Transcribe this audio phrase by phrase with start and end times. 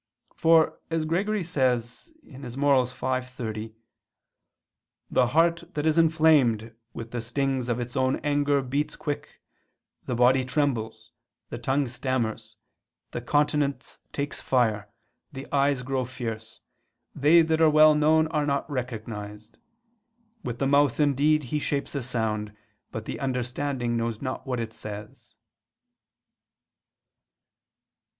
[0.35, 2.11] For, as Gregory says
[2.57, 2.85] (Moral.
[2.85, 3.75] v, 30)
[5.11, 9.41] "the heart that is inflamed with the stings of its own anger beats quick,
[10.07, 11.11] the body trembles,
[11.51, 12.55] the tongue stammers,
[13.11, 14.89] the countenance takes fire,
[15.31, 16.61] the eyes grow fierce,
[17.13, 19.59] they that are well known are not recognized.
[20.43, 22.57] With the mouth indeed he shapes a sound,
[22.91, 25.35] but the understanding knows not what it says."